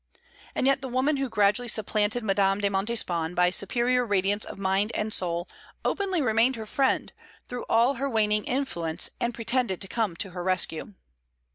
And 0.55 0.65
yet 0.65 0.81
the 0.81 0.87
woman 0.89 1.17
who 1.17 1.29
gradually 1.29 1.67
supplanted 1.67 2.23
Madame 2.23 2.59
de 2.59 2.71
Montespan 2.71 3.35
by 3.35 3.51
superior 3.51 4.03
radiance 4.03 4.43
of 4.45 4.57
mind 4.57 4.91
and 4.95 5.13
soul 5.13 5.47
openly 5.85 6.23
remained 6.23 6.55
her 6.55 6.65
friend, 6.65 7.13
through 7.47 7.65
all 7.69 7.93
her 8.01 8.09
waning 8.09 8.45
influence, 8.45 9.11
and 9.19 9.31
pretended 9.31 9.79
to 9.79 9.87
come 9.87 10.15
to 10.15 10.31
her 10.31 10.41
rescue. 10.43 10.95